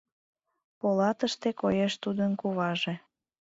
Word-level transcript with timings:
Полатыште 0.79 1.49
коеш 1.61 1.93
тудын 2.03 2.31
куваже 2.41 2.93